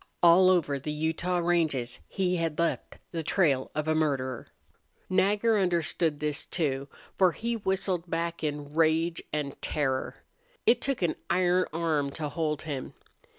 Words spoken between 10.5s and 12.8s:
It took an iron arm to hold